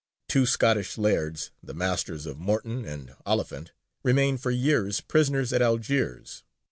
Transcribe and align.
Two 0.27 0.47
Scottish 0.47 0.97
lairds, 0.97 1.51
the 1.61 1.75
Masters 1.75 2.25
of 2.25 2.39
Morton 2.39 2.85
and 2.85 3.13
Oliphant, 3.23 3.71
remained 4.01 4.41
for 4.41 4.49
years 4.49 4.99
prisoners 4.99 5.53
at 5.53 5.61
Algiers. 5.61 6.41